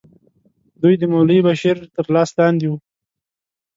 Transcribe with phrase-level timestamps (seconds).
[0.81, 2.77] دوی د مولوي بشیر تر لاس لاندې وو.